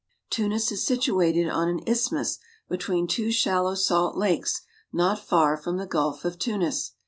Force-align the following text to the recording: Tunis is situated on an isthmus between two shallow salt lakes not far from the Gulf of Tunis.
Tunis 0.31 0.71
is 0.71 0.83
situated 0.83 1.47
on 1.47 1.67
an 1.69 1.81
isthmus 1.85 2.39
between 2.67 3.05
two 3.07 3.31
shallow 3.31 3.75
salt 3.75 4.17
lakes 4.17 4.61
not 4.91 5.19
far 5.19 5.55
from 5.55 5.77
the 5.77 5.85
Gulf 5.85 6.25
of 6.25 6.39
Tunis. 6.39 6.93